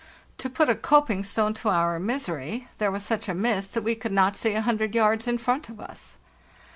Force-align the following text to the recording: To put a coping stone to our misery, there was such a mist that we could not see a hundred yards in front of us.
To 0.39 0.49
put 0.49 0.67
a 0.67 0.73
coping 0.73 1.21
stone 1.23 1.53
to 1.53 1.69
our 1.69 1.99
misery, 1.99 2.67
there 2.79 2.89
was 2.89 3.05
such 3.05 3.29
a 3.29 3.35
mist 3.35 3.75
that 3.75 3.83
we 3.83 3.93
could 3.93 4.11
not 4.11 4.35
see 4.35 4.53
a 4.55 4.61
hundred 4.61 4.95
yards 4.95 5.27
in 5.27 5.37
front 5.37 5.69
of 5.69 5.79
us. 5.79 6.17